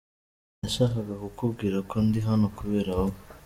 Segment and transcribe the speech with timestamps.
[0.59, 3.19] Nashakaga kukubwira ko ndi hano kubera wowe.